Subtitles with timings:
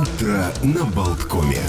[0.00, 1.60] Утро на Болткоме.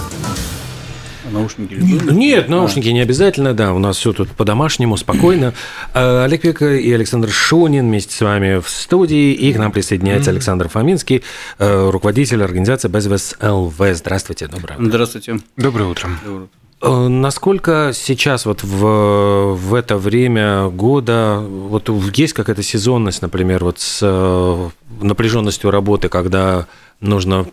[1.31, 5.53] Наушники Нет, наушники не обязательно, да, у нас все тут по-домашнему, спокойно.
[5.93, 10.31] А, Олег Пека и Александр Шунин вместе с вами в студии, и к нам присоединяется
[10.31, 11.23] Александр Фоминский,
[11.59, 13.75] э, руководитель организации Безвес ЛВ.
[13.91, 14.85] Здравствуйте, доброе утро.
[14.85, 15.39] Здравствуйте.
[15.57, 16.09] Доброе утро.
[16.23, 16.61] Доброе утро.
[16.81, 23.79] Э, Насколько сейчас вот в, в это время года вот есть какая-то сезонность, например, вот
[23.79, 24.69] с э,
[25.01, 26.67] напряженностью работы, когда
[27.01, 27.47] нужно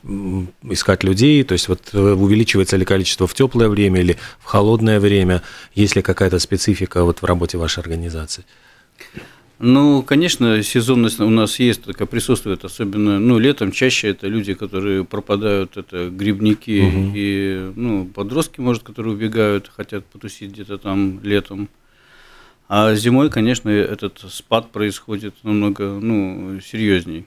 [0.63, 5.01] искать людей, то есть вот э, увеличивается ли количество в теплое время или в холодное
[5.01, 5.43] время,
[5.75, 8.45] есть ли какая-то специфика вот в работе вашей организации?
[9.61, 15.05] Ну, конечно, сезонность у нас есть, такая присутствует, особенно, ну, летом чаще это люди, которые
[15.05, 17.13] пропадают, это грибники Мгм.
[17.17, 21.69] и, ну, подростки, может, которые убегают, хотят потусить где-то там летом.
[22.69, 27.27] А зимой, конечно, этот спад происходит намного, ну, серьезней.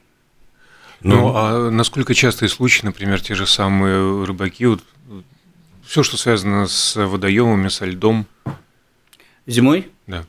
[1.03, 4.81] Ну, а насколько частые случаи, например, те же самые рыбаки, вот,
[5.85, 8.25] все, что связано с водоемами, со льдом,
[9.47, 9.89] Зимой?
[10.07, 10.25] да.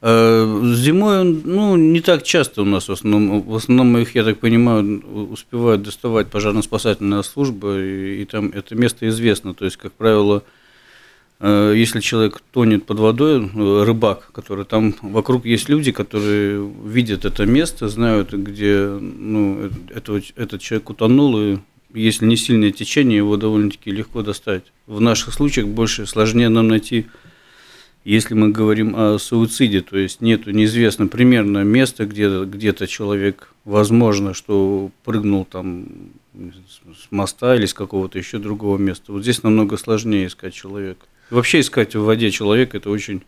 [0.00, 4.38] Э, Зимой, ну, не так часто у нас в основном, в основном их, я так
[4.38, 9.54] понимаю, успевают доставать пожарно-спасательная служба, и, и там это место известно.
[9.54, 10.42] То есть, как правило,
[11.74, 17.44] если человек тонет под водой, э, рыбак, который там вокруг есть люди, которые видят это
[17.44, 21.58] место, знают, где ну, э- этого- этот человек утонул, и
[21.92, 24.64] если не сильное течение, его довольно-таки легко достать.
[24.86, 27.06] В наших случаях больше сложнее нам найти
[28.04, 34.34] если мы говорим о суициде, то есть нету неизвестно примерно места, где где-то человек, возможно,
[34.34, 35.86] что прыгнул там
[36.34, 39.10] с моста или с какого-то еще другого места.
[39.10, 41.06] Вот здесь намного сложнее искать человека.
[41.30, 43.22] Вообще искать в воде человека это очень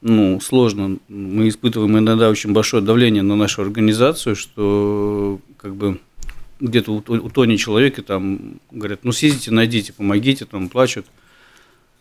[0.00, 0.98] ну, сложно.
[1.08, 6.00] Мы испытываем иногда очень большое давление на нашу организацию, что как бы
[6.60, 11.06] где-то ут- утонет человек, и там говорят, ну съездите, найдите, помогите, там плачут.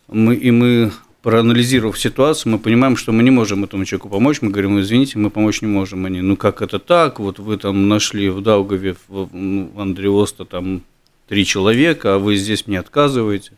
[0.08, 4.42] Мы, и мы, проанализировав ситуацию, мы понимаем, что мы не можем этому человеку помочь.
[4.42, 6.05] Мы говорим, «Ну, извините, мы помочь не можем.
[6.05, 7.20] Они, ну как это так?
[7.20, 10.82] Вот вы там нашли в Даугаве, в, ну, в Андреоста там
[11.28, 13.52] три человека, а вы здесь мне отказываете.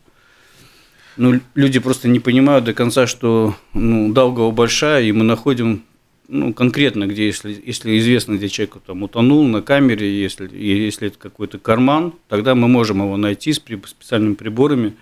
[1.16, 5.82] Ну, люди просто не понимают до конца, что ну, Даугава большая, и мы находим
[6.28, 11.18] ну, конкретно, где, если, если известно, где человек там утонул на камере, если, если это
[11.18, 14.94] какой-то карман, тогда мы можем его найти с при- специальными приборами.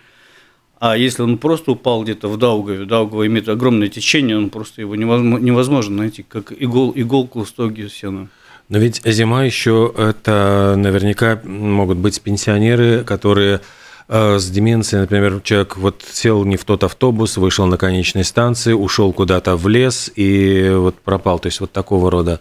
[0.80, 4.96] А если он просто упал где-то в Даугаве, Даугава имеет огромное течение, он просто его
[4.96, 8.28] невозможно, невозможно найти, как игол, иголку в стоге сена.
[8.68, 13.60] Но ведь зима еще это наверняка могут быть пенсионеры, которые
[14.08, 19.12] с деменцией, например, человек вот сел не в тот автобус, вышел на конечной станции, ушел
[19.12, 21.38] куда-то в лес и вот пропал.
[21.38, 22.40] То есть вот такого рода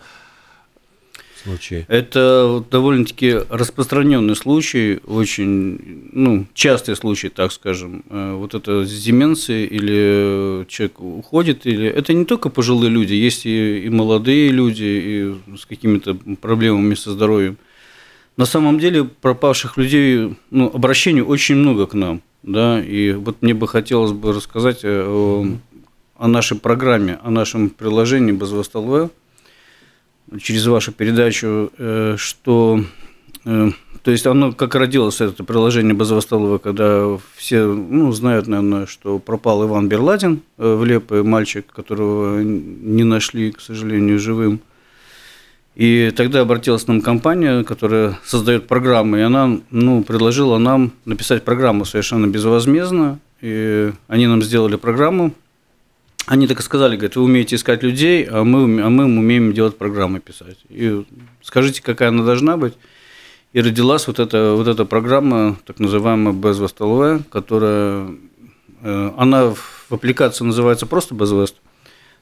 [1.43, 1.85] случаи.
[1.87, 8.03] Это довольно-таки распространенный случай, очень ну, частый случай, так скажем.
[8.09, 13.45] Э, Вот это с деменцией или человек уходит, или это не только пожилые люди, есть
[13.45, 17.57] и, и молодые люди, и с какими-то проблемами со здоровьем.
[18.41, 23.53] На самом деле пропавших людей, ну, обращений очень много к нам, да, и вот мне
[23.53, 25.45] бы хотелось бы рассказать э, о,
[26.17, 29.11] о нашей программе, о нашем приложении «Безвост ЛВ»,
[30.41, 32.83] через вашу передачу, э, что
[33.45, 33.69] э,
[34.01, 39.67] то есть оно как родилось это приложение Базовостолова, когда все ну, знают, наверное, что пропал
[39.67, 44.61] Иван Берладин в Лепе, мальчик, которого не нашли, к сожалению, живым.
[45.75, 51.43] И тогда обратилась к нам компания, которая создает программы, и она ну, предложила нам написать
[51.43, 53.19] программу совершенно безвозмездно.
[53.39, 55.33] И они нам сделали программу,
[56.27, 59.77] они так и сказали, говорят, вы умеете искать людей, а мы, а мы умеем делать
[59.77, 60.57] программы писать.
[60.69, 61.03] И
[61.41, 62.73] скажите, какая она должна быть.
[63.53, 68.07] И родилась вот эта, вот эта программа, так называемая Безвест ЛВ, которая,
[68.81, 71.55] э, она в аппликации называется просто Безвест.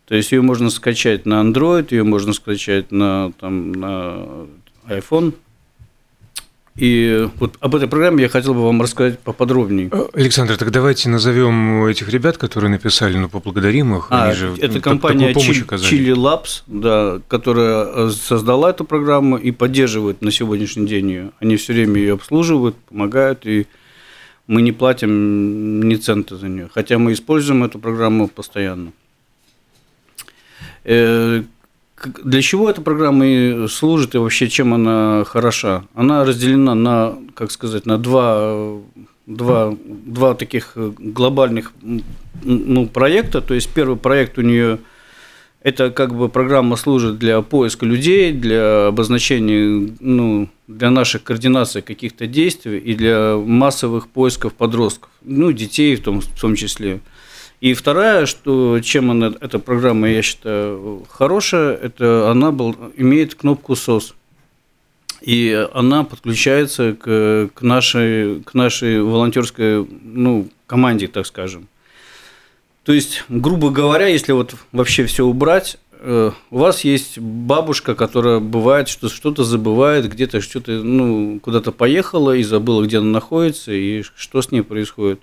[0.09, 4.47] То есть ее можно скачать на Android, ее можно скачать на, там, на
[4.87, 5.33] iPhone.
[6.75, 9.89] И вот об этой программе я хотел бы вам рассказать поподробнее.
[9.91, 14.07] Э, Александр, так давайте назовем этих ребят, которые написали, ну, поблагодарим их.
[14.09, 15.31] А, Они же это так- компания.
[15.31, 21.31] Chili Labs, да, которая э, создала эту программу и поддерживает на сегодняшний день ее.
[21.39, 23.67] Они все время ее обслуживают, помогают, и
[24.47, 26.67] мы не платим ни цента за нее.
[26.73, 28.91] Хотя мы используем эту программу постоянно.
[30.89, 31.43] Э,
[32.23, 35.83] Для чего эта программа и служит и вообще чем она хороша?
[35.93, 38.79] Она разделена на, как сказать, на два,
[39.27, 39.75] два,
[40.05, 41.73] два таких глобальных
[42.43, 43.41] ну, проекта.
[43.41, 44.79] То есть первый проект у нее
[45.61, 52.27] Это как бы программа служит для поиска людей, для обозначения, ну, для наших координаций каких-то
[52.27, 57.01] действий и для массовых поисков подростков, ну, детей в том, в том числе.
[57.61, 63.73] И вторая, что чем она, эта программа, я считаю, хорошая, это она был, имеет кнопку
[63.73, 64.13] SOS.
[65.21, 71.67] И она подключается к, к, нашей, к нашей волонтерской ну, команде, так скажем.
[72.85, 78.39] То есть, грубо говоря, если вот вообще все убрать, э, у вас есть бабушка, которая
[78.39, 84.01] бывает, что что-то забывает, где-то что-то, ну, куда-то поехала и забыла, где она находится и
[84.15, 85.19] что с ней происходит.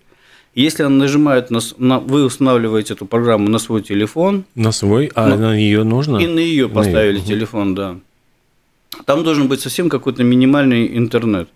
[0.57, 4.45] Если она нажимает на, на вы устанавливаете эту программу на свой телефон.
[4.55, 6.17] На свой, а ну, на нее нужно?
[6.17, 7.27] И на ее поставили на ее.
[7.27, 7.97] телефон, да.
[9.05, 11.51] Там должен быть совсем какой-то минимальный интернет.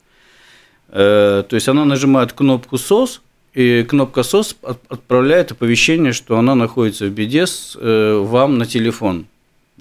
[0.91, 3.21] Э, то есть она нажимает кнопку SOS,
[3.55, 4.57] и кнопка SOS
[4.91, 9.25] отправляет оповещение, что она находится в беде с, э, вам на телефон.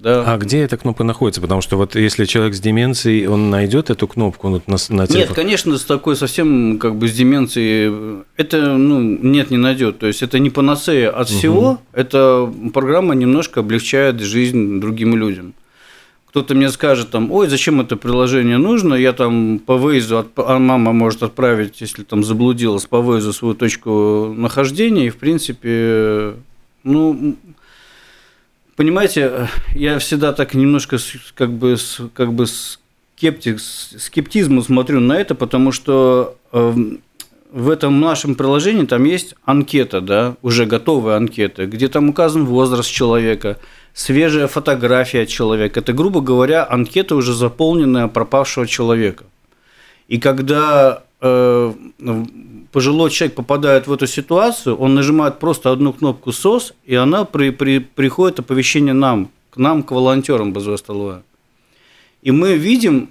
[0.00, 0.24] Да.
[0.26, 1.40] А где эта кнопка находится?
[1.40, 5.16] Потому что вот если человек с деменцией, он найдет эту кнопку на, на телефон?
[5.16, 9.98] Нет, конечно, с такой совсем как бы с деменцией это ну, нет, не найдет.
[9.98, 11.78] То есть это не панацея от всего, угу.
[11.92, 15.54] эта программа немножко облегчает жизнь другим людям
[16.30, 20.92] кто-то мне скажет там, ой, зачем это приложение нужно, я там по выезду, а мама
[20.92, 26.34] может отправить, если там заблудилась, по выезду свою точку нахождения, и в принципе,
[26.84, 27.34] ну,
[28.80, 30.96] понимаете, я всегда так немножко
[31.34, 31.76] как бы,
[32.14, 37.00] как бы скептик, скептизмом смотрю на это, потому что эм,
[37.52, 42.90] в этом нашем приложении там есть анкета, да, уже готовая анкета, где там указан возраст
[42.90, 43.58] человека–
[43.92, 45.80] свежая фотография человека.
[45.80, 49.24] Это, грубо говоря, анкета уже заполненная пропавшего человека.
[50.08, 51.74] И когда э,
[52.72, 57.50] пожилой человек попадает в эту ситуацию, он нажимает просто одну кнопку СОС, и она при,
[57.50, 60.82] при, приходит оповещение нам, к нам, к волонтерам БЗВ
[62.22, 63.10] И мы видим,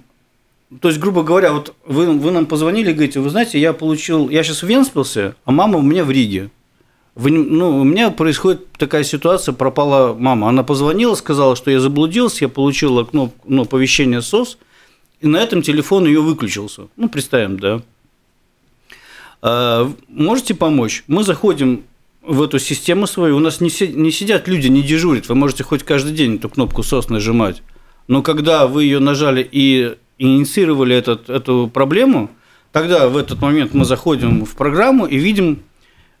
[0.80, 4.42] то есть, грубо говоря, вот вы, вы нам позвонили говорите, вы знаете, я получил, я
[4.42, 6.50] сейчас в Венспилсе, а мама у меня в Риге.
[7.16, 10.48] Вы, ну, у меня происходит такая ситуация, пропала мама.
[10.48, 14.58] Она позвонила, сказала, что я заблудился, я получила кнопку, ну, оповещение СОС,
[15.20, 16.86] и на этом телефон ее выключился.
[16.96, 17.82] Ну, представим, да.
[19.42, 21.04] А, можете помочь?
[21.06, 21.84] Мы заходим
[22.22, 26.12] в эту систему свою, у нас не, сидят люди, не дежурят, вы можете хоть каждый
[26.12, 27.62] день эту кнопку СОС нажимать.
[28.08, 32.30] Но когда вы ее нажали и инициировали этот, эту проблему,
[32.72, 35.62] тогда в этот момент мы заходим в программу и видим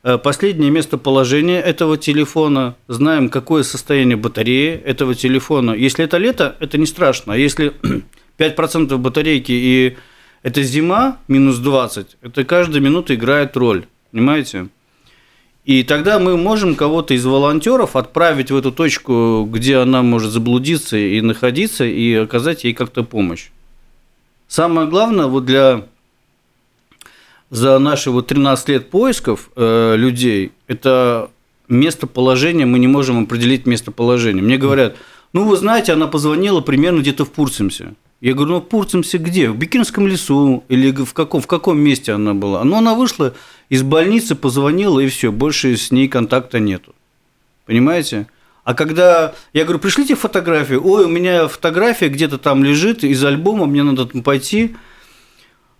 [0.02, 5.72] Э, последнее местоположение этого телефона, знаем, какое состояние батареи этого телефона.
[5.72, 7.34] Если это лето, это не страшно.
[7.34, 7.74] А если
[8.38, 9.96] 5% батарейки и
[10.42, 13.86] это зима, минус 20, это каждая минута играет роль.
[14.10, 14.68] Понимаете?
[15.64, 20.96] И тогда мы можем кого-то из волонтеров отправить в эту точку, где она может заблудиться
[20.96, 23.50] и находиться, и оказать ей как-то помощь.
[24.48, 25.86] Самое главное вот для
[27.50, 31.30] за наши вот 13 лет поисков э, людей, это
[31.68, 34.42] местоположение, мы не можем определить местоположение.
[34.42, 34.96] Мне говорят,
[35.32, 37.94] ну, вы знаете, она позвонила примерно где-то в Пурцемсе.
[38.20, 39.48] Я говорю, ну, в Пурцемсе где?
[39.48, 40.62] В Бикинском лесу?
[40.68, 42.62] Или в каком, в каком месте она была?
[42.64, 43.34] Ну, она вышла
[43.70, 46.94] из больницы, позвонила, и все, больше с ней контакта нету.
[47.64, 48.26] Понимаете?
[48.62, 53.64] А когда я говорю, пришлите фотографию, ой, у меня фотография где-то там лежит из альбома,
[53.64, 54.76] мне надо там пойти.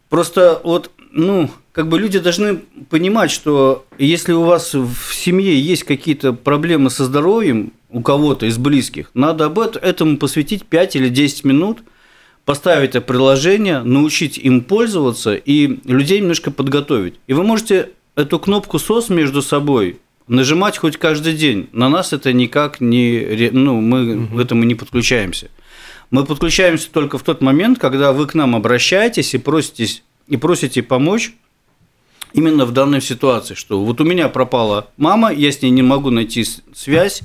[0.08, 5.84] Просто вот, ну, как бы люди должны понимать, что если у вас в семье есть
[5.84, 11.44] какие-то проблемы со здоровьем у кого-то из близких, надо об этом посвятить 5 или 10
[11.44, 11.80] минут,
[12.50, 17.14] поставить это приложение, научить им пользоваться и людей немножко подготовить.
[17.28, 21.68] И вы можете эту кнопку СОС между собой нажимать хоть каждый день.
[21.70, 23.50] На нас это никак не...
[23.52, 25.48] Ну, мы к этому не подключаемся.
[26.10, 30.82] Мы подключаемся только в тот момент, когда вы к нам обращаетесь и просите, и просите
[30.82, 31.32] помочь
[32.32, 36.10] именно в данной ситуации, что вот у меня пропала мама, я с ней не могу
[36.10, 37.22] найти связь,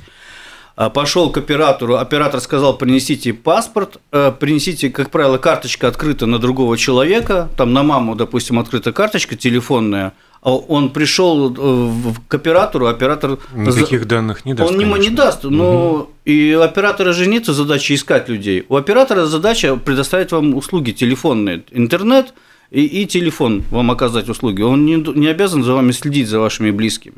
[0.90, 6.78] пошел к оператору, оператор сказал, принесите паспорт, э, принесите, как правило, карточка открыта на другого
[6.78, 11.92] человека, там на маму, допустим, открыта карточка телефонная, а он пришел э,
[12.28, 13.40] к оператору, оператор...
[13.54, 16.10] Никаких данных не даст, Он не, не даст, но угу.
[16.26, 18.66] и у оператора же нет задачи искать людей.
[18.68, 22.34] У оператора задача предоставить вам услуги телефонные, интернет–
[22.72, 24.62] и, и телефон вам оказать услуги.
[24.62, 27.16] Он не, не обязан за вами следить, за вашими близкими.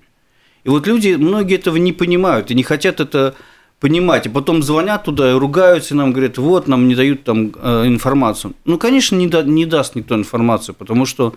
[0.67, 3.35] И вот люди, многие этого не понимают и не хотят это
[3.79, 7.53] понимать, и потом звонят туда и ругаются, и нам говорят, вот, нам не дают там
[7.55, 8.53] э, информацию.
[8.65, 11.35] Ну, конечно, не, да, не даст никто информацию, потому что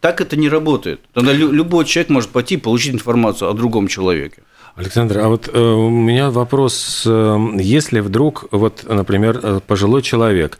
[0.00, 1.00] так это не работает.
[1.12, 4.42] Тогда любой человек может пойти и получить информацию о другом человеке.
[4.74, 10.58] Александр, а вот э, у меня вопрос, э, если вдруг, вот, например, э, пожилой человек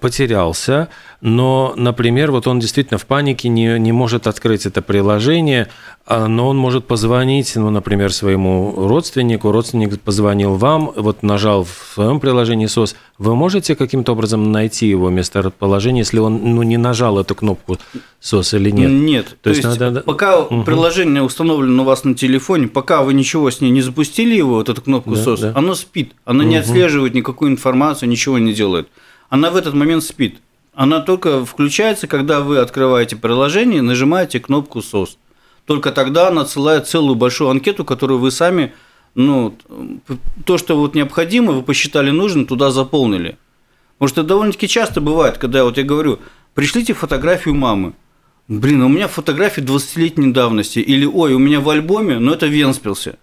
[0.00, 0.88] потерялся,
[1.20, 5.68] но, например, вот он действительно в панике не, не может открыть это приложение,
[6.04, 11.92] а, но он может позвонить, ну, например, своему родственнику, родственник позвонил вам, вот нажал в
[11.94, 17.20] своем приложении СОС, вы можете каким-то образом найти его местоположение, если он ну, не нажал
[17.20, 17.78] эту кнопку
[18.18, 18.90] СОС или нет?
[18.90, 19.26] Нет.
[19.26, 20.00] То, То есть, есть надо...
[20.00, 20.64] пока угу.
[20.64, 24.68] приложение установлено у вас на телефоне, пока вы ничего с ней не запустили его, вот
[24.68, 25.52] эту кнопку да, СОС, да.
[25.54, 26.50] оно спит, оно угу.
[26.50, 28.88] не отслеживает никакую информацию, ничего не делает.
[29.32, 30.42] Она в этот момент спит.
[30.74, 35.16] Она только включается, когда вы открываете приложение и нажимаете кнопку SOS.
[35.64, 38.74] Только тогда она отсылает целую большую анкету, которую вы сами,
[39.14, 39.56] ну,
[40.44, 43.38] то, что вот необходимо, вы посчитали нужным, туда заполнили.
[43.94, 46.18] Потому что довольно-таки часто бывает, когда вот я говорю,
[46.52, 47.94] пришлите фотографию мамы.
[48.48, 50.80] Блин, у меня фотографии 20-летней давности.
[50.80, 53.16] Или, ой, у меня в альбоме, но это Венспилсе.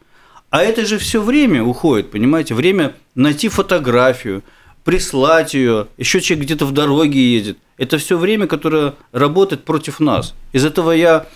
[0.50, 2.56] А это же все время уходит, понимаете?
[2.56, 4.42] Время найти фотографию–
[4.83, 7.57] прислать ее, еще человек где-то в дороге едет.
[7.77, 10.33] Это все время, которое работает против нас.
[10.51, 11.27] Из этого я,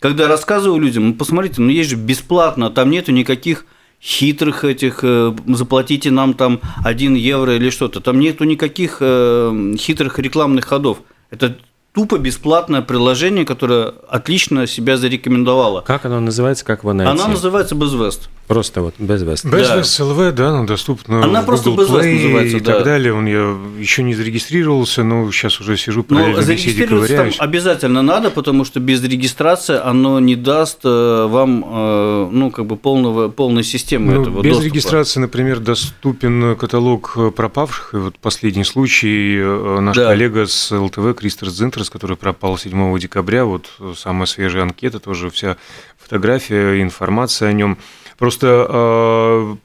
[0.00, 3.66] когда рассказываю людям, ну посмотрите, ну есть же бесплатно, там нету никаких
[4.02, 10.18] хитрых этих, э, заплатите нам там 1 евро или что-то, там нету никаких э, хитрых
[10.18, 11.02] рекламных ходов.
[11.30, 11.56] Это
[11.94, 15.82] тупо бесплатное приложение, которое отлично себя зарекомендовало.
[15.82, 17.10] Как оно называется, как вы найти?
[17.12, 18.28] Оно называется BizVest.
[18.48, 19.44] Просто вот BizVest.
[19.44, 20.04] BizVest да.
[20.04, 22.72] LV, да, она доступна Она в просто Google BizVest Play называется, и да.
[22.74, 23.14] так далее.
[23.14, 28.30] Он я еще не зарегистрировался, но сейчас уже сижу по ну, зарегистрироваться там обязательно надо,
[28.30, 33.62] потому что без регистрации оно не даст э, вам, э, ну, как бы полного, полной
[33.62, 34.66] системы ну, этого Без доступа.
[34.66, 37.94] регистрации, например, доступен каталог пропавших.
[37.94, 40.08] И вот последний случай э, наш да.
[40.08, 45.56] коллега с ЛТВ Кристер Зинтерс, который пропал 7 декабря, вот самая свежая анкета, тоже вся
[45.96, 47.78] фотография, информация о нем.
[48.18, 49.56] Просто э,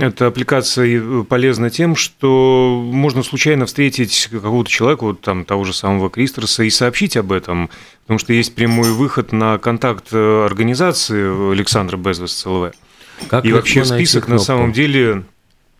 [0.00, 6.10] эта аппликация полезна тем, что можно случайно встретить какого-то человека, вот там того же самого
[6.10, 7.70] Кристерса, и сообщить об этом,
[8.02, 12.72] потому что есть прямой выход на контакт организации Александра Безвес ЦЛВ.
[13.28, 15.24] Как и вообще список на самом деле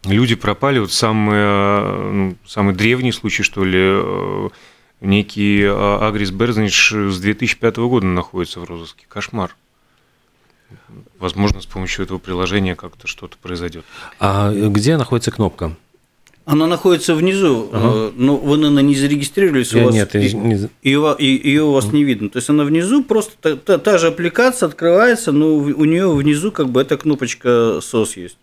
[0.04, 0.80] люди пропали.
[0.80, 4.48] Вот самый, ну, самый древний случай, что ли, э,
[5.00, 9.06] некий Агрис Берзнич с 2005 года находится в розыске.
[9.08, 9.54] Кошмар.
[11.18, 13.84] Возможно, с помощью этого приложения как-то что-то произойдет.
[14.20, 15.76] А где находится кнопка?
[16.44, 17.88] Она находится внизу, ага.
[17.92, 20.70] Э, но вы, наверное, не зарегистрировались, у вас, нет, и, не...
[20.82, 22.30] ее, ее у вас не видно.
[22.30, 26.50] То есть она внизу, просто та, та, та же аппликация открывается, но у нее внизу
[26.50, 27.48] как бы эта кнопочка
[27.80, 28.38] SOS есть.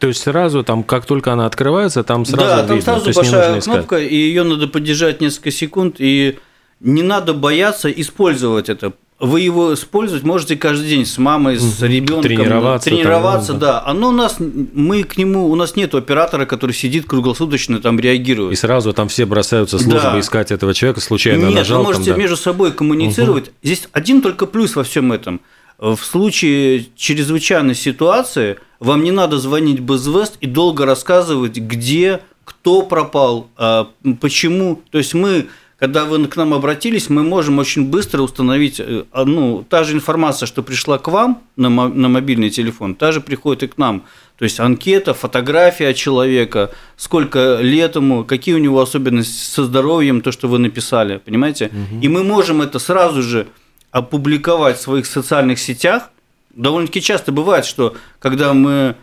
[0.00, 2.82] То есть сразу там, как только она открывается, там сразу Да, там видно.
[2.82, 6.38] сразу большая кнопка, и ее надо поддержать несколько секунд, и
[6.80, 12.22] не надо бояться использовать это вы его использовать можете каждый день с мамой, с ребенком.
[12.22, 12.88] Тренироваться.
[12.88, 13.84] Тренироваться, там, да.
[13.84, 18.54] Оно у нас, мы к нему, у нас нет оператора, который сидит круглосуточно там реагирует.
[18.54, 20.20] И сразу там все бросаются службы да.
[20.20, 21.80] искать этого человека, случайно нет, нажал.
[21.80, 22.20] вы можете там, да.
[22.22, 23.48] между собой коммуницировать.
[23.48, 23.54] Угу.
[23.62, 25.42] Здесь один только плюс во всем этом.
[25.78, 33.48] В случае чрезвычайной ситуации вам не надо звонить Безвест и долго рассказывать, где, кто пропал,
[33.56, 33.88] а,
[34.20, 34.80] почему.
[34.90, 35.48] То есть мы
[35.80, 38.82] когда вы к нам обратились, мы можем очень быстро установить,
[39.14, 43.62] ну, та же информация, что пришла к вам на, на мобильный телефон, та же приходит
[43.62, 44.04] и к нам.
[44.36, 50.32] То есть анкета, фотография человека, сколько лет ему, какие у него особенности со здоровьем, то,
[50.32, 51.66] что вы написали, понимаете?
[51.72, 52.02] Угу.
[52.02, 53.46] И мы можем это сразу же
[53.90, 56.10] опубликовать в своих социальных сетях.
[56.54, 58.96] Довольно-таки часто бывает, что когда мы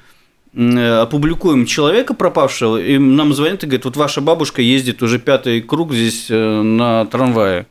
[0.58, 5.94] опубликуем человека пропавшего, и нам звонят и говорят, вот ваша бабушка ездит уже пятый круг
[5.94, 7.68] здесь э, на трамвае.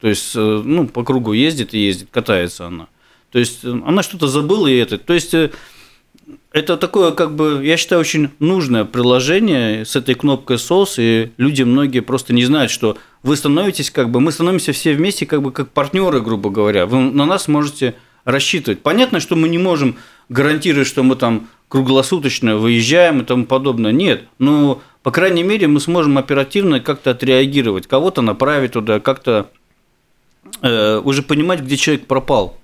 [0.00, 2.88] То есть, э, ну, по кругу ездит и ездит, катается она.
[3.30, 4.96] То есть, она что-то забыла и это.
[4.96, 5.34] То есть,
[6.52, 11.62] это такое, как бы, я считаю, очень нужное приложение с этой кнопкой SOS, и люди
[11.62, 15.52] многие просто не знают, что вы становитесь, как бы, мы становимся все вместе, как бы,
[15.52, 16.86] как партнеры, грубо говоря.
[16.86, 18.82] Вы на нас можете рассчитывать.
[18.82, 19.96] Понятно, что мы не можем
[20.28, 23.92] гарантировать, что мы там круглосуточно выезжаем и тому подобное.
[23.92, 29.46] Нет, но, по крайней мере, мы сможем оперативно как-то отреагировать, кого-то направить туда, как-то
[30.60, 32.58] э, уже понимать, где человек пропал.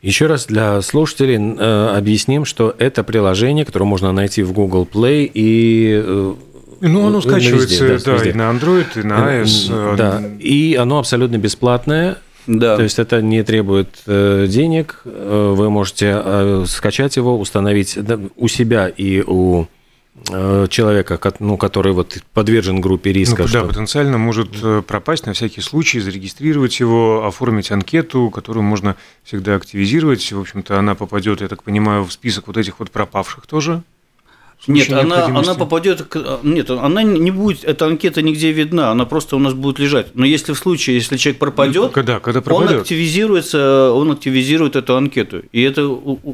[0.00, 5.30] Еще раз для слушателей э, объясним, что это приложение, которое можно найти в Google Play
[5.32, 6.34] и э,
[6.80, 9.92] ну, оно скачивается везде, да, да, и на Android, и на iOS.
[9.92, 12.18] Э, да, и оно абсолютно бесплатное.
[12.46, 12.76] Да.
[12.76, 15.02] То есть это не требует э, денег.
[15.04, 17.98] Э, вы можете э, скачать его, установить
[18.36, 19.66] у себя и у
[20.30, 23.42] э, человека, ну, который вот подвержен группе риска.
[23.42, 23.60] Ну, что...
[23.62, 24.50] Да, потенциально может
[24.86, 30.32] пропасть на всякий случай, зарегистрировать его, оформить анкету, которую можно всегда активизировать.
[30.32, 33.82] В общем-то, она попадет, я так понимаю, в список вот этих вот пропавших тоже.
[34.66, 36.14] Нет, она, она попадет,
[36.44, 40.14] нет, она не будет, эта анкета нигде видна, она просто у нас будет лежать.
[40.14, 42.70] Но если в случае, если человек пропадет, когда, когда пропадет?
[42.70, 45.88] он активизируется, он активизирует эту анкету, и это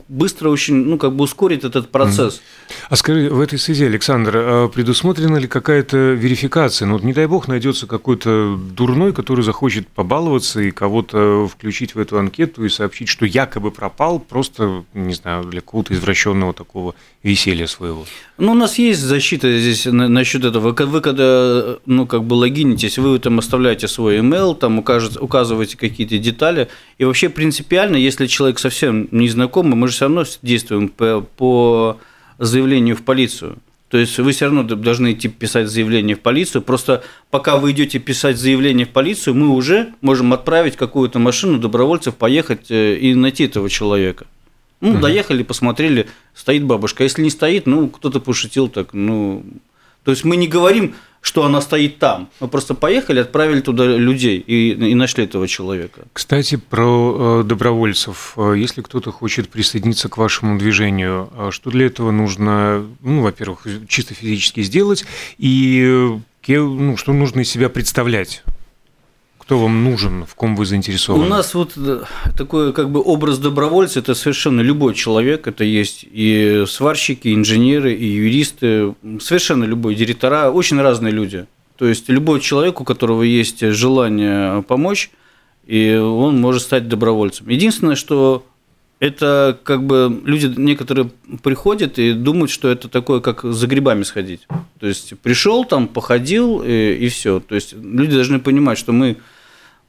[0.09, 2.43] быстро очень, ну как бы ускорит этот процесс.
[2.91, 6.87] А скажи, в этой связи, Александр, а предусмотрена ли какая-то верификация?
[6.87, 11.99] Ну вот не дай бог найдется какой-то дурной, который захочет побаловаться и кого-то включить в
[11.99, 17.67] эту анкету и сообщить, что якобы пропал, просто не знаю для какого-то извращенного такого веселья
[17.67, 18.05] своего.
[18.37, 20.73] Ну, у нас есть защита здесь насчет этого.
[20.73, 26.69] Вы когда, ну, как бы логинитесь, вы там оставляете свой email, там указываете какие-то детали.
[26.99, 31.99] И вообще принципиально, если человек совсем незнакомый, мы же все равно действуем по, по
[32.39, 33.59] заявлению в полицию.
[33.89, 36.63] То есть вы все равно должны идти писать заявление в полицию.
[36.63, 42.15] Просто пока вы идете писать заявление в полицию, мы уже можем отправить какую-то машину добровольцев,
[42.15, 44.27] поехать э, и найти этого человека.
[44.81, 45.01] Ну, угу.
[45.01, 47.03] доехали, посмотрели, стоит бабушка.
[47.03, 49.45] А если не стоит, ну, кто-то пошутил так, ну.
[50.05, 52.31] То есть мы не говорим, что она стоит там.
[52.41, 56.03] Мы просто поехали, отправили туда людей и, и нашли этого человека.
[56.13, 58.35] Кстати, про э, добровольцев.
[58.37, 63.67] Э, если кто-то хочет присоединиться к вашему движению, э, что для этого нужно, ну, во-первых,
[63.89, 65.05] чисто физически сделать,
[65.39, 66.17] и
[66.47, 68.43] ну, что нужно из себя представлять?
[69.49, 71.25] Кто вам нужен, в ком вы заинтересованы?
[71.25, 72.03] У нас вот э,
[72.37, 75.47] такой как бы образ добровольца– это совершенно любой человек.
[75.47, 81.47] Это есть и сварщики, и инженеры, и юристы, совершенно любой, директора, очень разные люди.
[81.79, 85.11] То есть любой человек, у которого есть желание помочь,
[85.67, 87.49] и он может стать добровольцем.
[87.49, 88.45] Единственное, что
[89.01, 91.11] это как бы люди некоторые
[91.43, 94.47] приходят и думают, что это такое, как за грибами сходить.
[94.79, 97.41] То есть пришел там, походил и, и все.
[97.41, 99.17] То есть люди должны понимать, что мы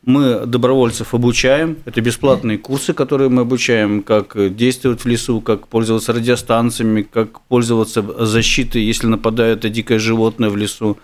[0.06, 1.78] мы добровольцев обучаем.
[1.86, 8.02] Это бесплатные курсы, которые мы обучаем, как действовать в лесу, как пользоваться радиостанциями, как пользоваться
[8.26, 10.98] защитой, если нападает дикое животное в лесу,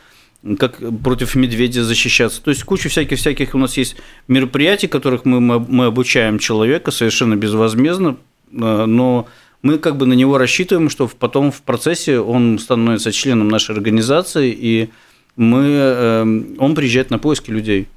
[0.60, 2.42] как против медведя защищаться.
[2.42, 3.96] То есть куча всяких-всяких у нас есть
[4.28, 8.18] мероприятий, которых мы, мы обучаем человека совершенно безвозмездно,
[8.52, 9.28] э, но
[9.64, 14.56] мы как бы на него рассчитываем, что потом в процессе он становится членом нашей организации,
[14.58, 14.90] и
[15.36, 16.22] мы, э,
[16.60, 17.88] он приезжает на поиски людей.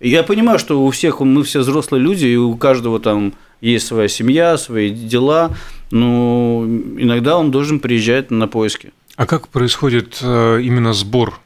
[0.00, 4.08] Я понимаю, что у всех мы все взрослые люди, и у каждого там есть своя
[4.08, 5.56] семья, свои дела,
[5.90, 6.64] но
[6.98, 8.92] иногда он должен приезжать на поиски.
[9.16, 11.40] А как происходит э, именно сбор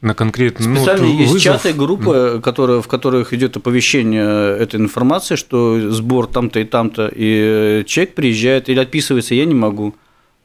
[0.00, 1.42] на конкретно ну, Специально есть вызов.
[1.42, 7.82] чаты, группы, которые, в которых идет оповещение этой информации, что сбор там-то и там-то, и
[7.86, 9.94] человек приезжает или отписывается, я не могу.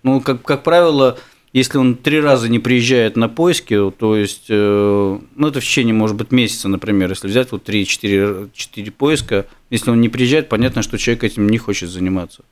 [0.03, 1.19] Ну, как, как правило,
[1.53, 5.93] если он три раза не приезжает на поиски, то есть, э, ну, это в течение,
[5.93, 10.97] может быть, месяца, например, если взять вот 3-4 поиска, если он не приезжает, понятно, что
[10.97, 12.43] человек этим не хочет заниматься.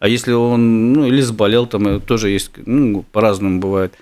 [0.00, 3.94] А если он, ну, или заболел, там э, тоже есть, ну, по-разному бывает.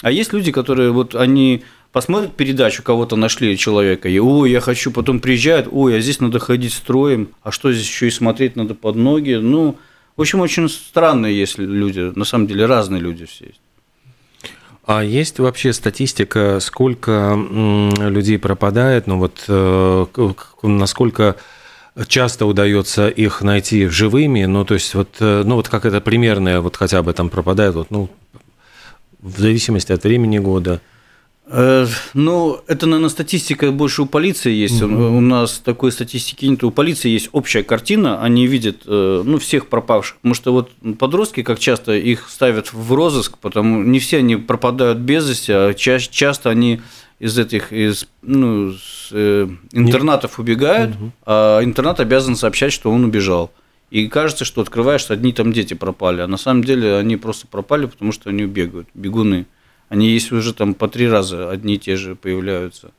[0.00, 4.92] А есть люди, которые вот они посмотрят передачу, кого-то нашли человека, и ой, я хочу,
[4.92, 8.76] потом приезжают, ой, а здесь надо ходить строем, а что здесь еще и смотреть надо
[8.76, 9.76] под ноги, ну,
[10.16, 13.60] в общем, очень странные есть люди, на самом деле разные люди все есть.
[14.88, 20.06] А есть вообще статистика, сколько людей пропадает, ну вот э,
[20.62, 21.36] насколько
[22.06, 26.62] часто удается их найти живыми, ну то есть вот, э, ну вот как это примерное,
[26.62, 28.08] вот хотя бы там пропадает, вот, ну
[29.20, 30.80] в зависимости от времени года.
[31.50, 34.82] Э, ну, это, наверное, статистика больше у полиции есть.
[34.82, 34.94] Угу.
[34.94, 36.62] У нас такой статистики нет.
[36.62, 40.16] У полиции есть общая картина, они видят э, ну, всех пропавших.
[40.16, 44.98] Потому что вот подростки, как часто их ставят в розыск, потому не все они пропадают
[44.98, 46.80] без вести, а ча- часто они
[47.18, 51.12] из этих из, ну, с, э, интернатов убегают, угу.
[51.24, 53.50] а интернат обязан сообщать, что он убежал.
[53.90, 57.86] И кажется, что открываешь, одни там дети пропали, а на самом деле они просто пропали,
[57.86, 59.46] потому что они бегают, бегуны.
[59.88, 62.92] Они есть уже там по три раза одни и те же появляются.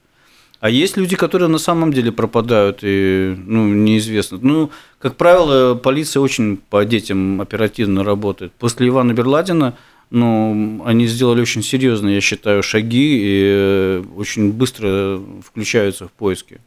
[0.60, 4.40] А есть люди, которые на самом деле пропадают, и ну, неизвестно.
[4.42, 8.52] Ну, как правило, полиция очень по детям оперативно работает.
[8.54, 9.78] После Ивана Берладина
[10.10, 16.60] ну, они сделали очень серьезные, я считаю, шаги и очень быстро включаются в поиски.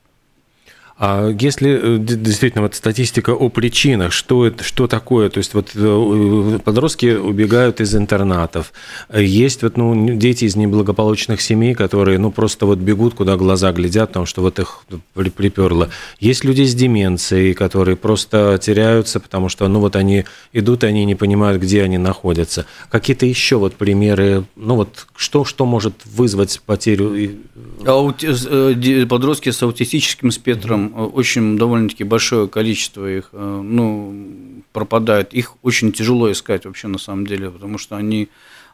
[0.98, 5.31] А если э, действительно вот статистика о причинах, что это, что такое?
[5.31, 8.72] То есть вот э, подростки убегают из интернатов,
[9.12, 14.11] есть вот ну дети из неблагополучных семей, которые ну просто вот бегут куда глаза глядят,
[14.11, 15.88] потому что вот их приперло.
[16.20, 21.14] Есть люди с деменцией, которые просто теряются, потому что ну вот они идут они не
[21.14, 22.66] понимают, где они находятся.
[22.90, 27.38] Какие-то еще вот примеры, ну вот что что может вызвать потерю?
[27.87, 28.28] Аути...
[28.48, 34.14] Э, подростки с аутистическим спектром Э, очень довольно-таки большое количество их э, ну,
[34.72, 35.34] пропадает.
[35.34, 38.28] Их очень тяжело искать вообще на самом деле, потому что они,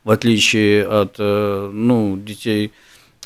[0.04, 2.72] в отличие от э, ну, детей,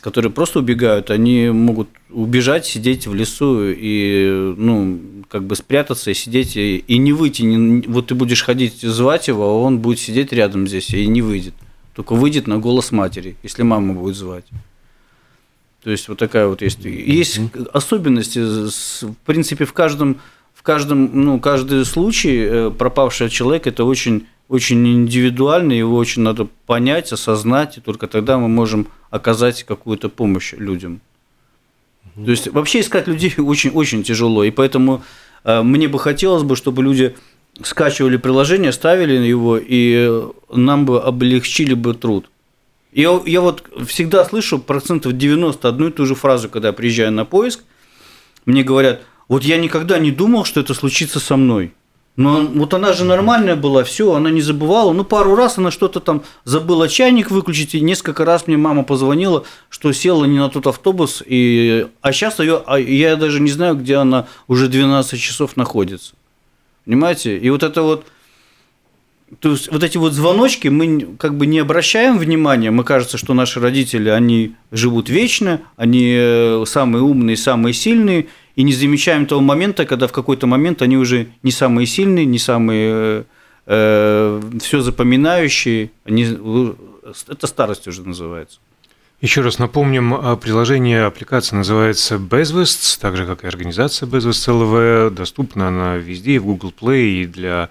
[0.01, 6.15] которые просто убегают, они могут убежать, сидеть в лесу и, ну, как бы спрятаться и
[6.15, 7.87] сидеть, и, и не выйти.
[7.89, 11.55] Вот ты будешь ходить, звать его, а он будет сидеть рядом здесь и не выйдет.
[11.95, 14.47] Только выйдет на голос матери, если мама будет звать.
[15.83, 16.85] То есть вот такая вот есть.
[16.85, 17.41] Есть
[17.73, 20.21] особенности, в принципе, в каждом,
[20.55, 26.47] в каждом, ну, каждый случай э, пропавший человек это очень, очень индивидуально, его очень надо
[26.67, 31.01] понять, осознать, и только тогда мы можем оказать какую-то помощь людям.
[32.15, 35.03] То есть вообще искать людей очень, очень тяжело, и поэтому
[35.43, 37.17] э, мне бы хотелось бы, чтобы люди
[37.61, 42.27] скачивали приложение, ставили его, и нам бы облегчили бы труд.
[42.93, 47.11] Я, я вот всегда слышу процентов 90 одну и ту же фразу, когда я приезжаю
[47.13, 47.65] на поиск.
[48.45, 51.73] Мне говорят, вот я никогда не думал, что это случится со мной.
[52.17, 54.93] Но вот она же нормальная была, все, она не забывала.
[54.93, 59.45] Ну, пару раз она что-то там забыла чайник выключить, и несколько раз мне мама позвонила,
[59.71, 61.87] что села не на тот автобус, и...
[62.03, 66.13] а сейчас ее, а я даже не знаю, где она уже 12 часов находится.
[66.85, 67.39] Понимаете?
[67.39, 68.05] И вот это вот
[69.41, 73.35] то есть вот эти вот звоночки мы как бы не обращаем внимания, мы кажется, что
[73.35, 79.41] наши родители, они живут вечно, они э, самые умные, самые сильные, и не замечаем того
[79.41, 83.25] момента, когда в какой-то момент они уже не самые сильные, не самые э,
[83.67, 86.27] э все запоминающие, они,
[87.29, 88.59] это старость уже называется.
[89.23, 95.11] Еще раз напомним, а, приложение, аппликация называется Bezwests, так же, как и организация Bezwests LV.
[95.11, 97.69] Доступна она везде, в Google Play, и для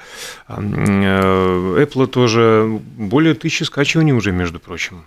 [0.47, 2.79] э, Apple тоже.
[2.95, 5.03] Более тысячи скачиваний уже, между прочим.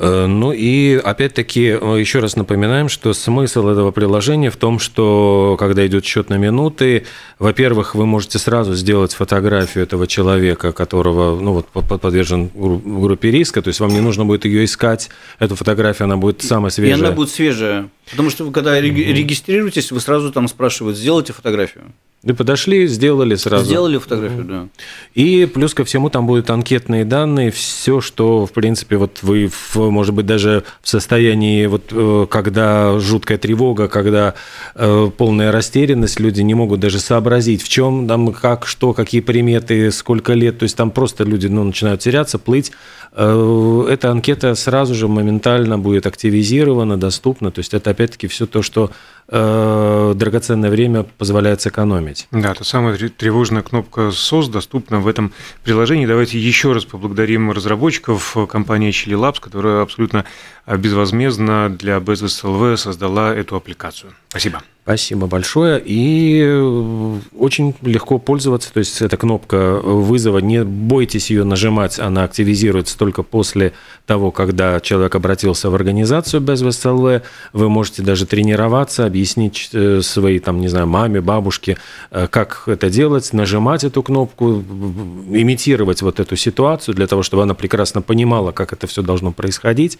[0.00, 5.56] Э, ну и опять-таки э, еще раз напоминаем, что смысл этого приложения в том, что
[5.58, 7.04] когда идет счет на минуты,
[7.40, 11.66] во-первых, вы можете сразу сделать фотографию этого человека, которого ну, вот,
[12.00, 16.42] подвержен группе риска, то есть вам не нужно будет ее искать, эту фотографию, она будет
[16.42, 16.96] самая свежая.
[16.96, 21.92] И она будет свежая, потому что вы когда регистрируетесь, вы сразу там спрашивают, сделайте фотографию.
[22.24, 23.64] Да подошли, сделали сразу.
[23.64, 24.68] Сделали фотографию, да.
[25.14, 30.14] И плюс ко всему там будут анкетные данные, все, что, в принципе, вот вы, может
[30.14, 34.34] быть, даже в состоянии, вот э, когда жуткая тревога, когда
[34.74, 39.92] э, полная растерянность, люди не могут даже сообразить, в чем там, как, что, какие приметы,
[39.92, 42.72] сколько лет, то есть там просто люди ну, начинают теряться, плыть.
[43.12, 48.62] Э, эта анкета сразу же моментально будет активизирована, доступна, то есть это опять-таки все то,
[48.62, 48.90] что
[49.30, 52.28] драгоценное время позволяет сэкономить.
[52.30, 55.32] Да, та самая тревожная кнопка SOS доступна в этом
[55.64, 56.06] приложении.
[56.06, 60.24] Давайте еще раз поблагодарим разработчиков компании Chili Labs, которая абсолютно
[60.66, 64.12] безвозмездно для Bezos создала эту аппликацию.
[64.28, 64.62] Спасибо.
[64.88, 65.82] Спасибо большое.
[65.84, 68.72] И э, очень легко пользоваться.
[68.72, 73.74] То есть эта кнопка вызова, не бойтесь ее нажимать, она активизируется только после
[74.06, 77.20] того, когда человек обратился в организацию без ВСЛВ.
[77.52, 81.76] Вы можете даже тренироваться, объяснить э, своей, там, не знаю, маме, бабушке,
[82.10, 87.52] э, как это делать, нажимать эту кнопку, имитировать вот эту ситуацию для того, чтобы она
[87.52, 89.98] прекрасно понимала, как это все должно происходить.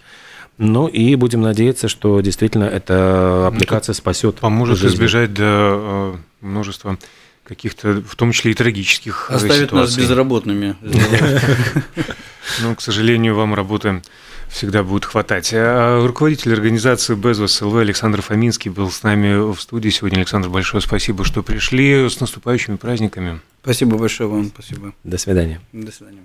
[0.59, 4.37] Ну и будем надеяться, что действительно эта аппликация спасет.
[4.37, 4.95] Поможет жизнь.
[4.95, 6.99] избежать до э, множества
[7.45, 9.77] каких-то, в том числе и трагических Оставит ситуаций.
[9.77, 10.77] нас безработными.
[12.63, 14.01] Ну, к сожалению, вам работы
[14.49, 15.51] всегда будет хватать.
[15.53, 20.17] А руководитель организации Безос ЛВ Александр Фоминский был с нами в студии сегодня.
[20.17, 22.09] Александр, большое спасибо, что пришли.
[22.09, 23.41] С наступающими праздниками.
[23.63, 24.47] Спасибо большое вам.
[24.47, 24.95] Спасибо.
[25.05, 25.61] До свидания.
[25.73, 26.23] До свидания.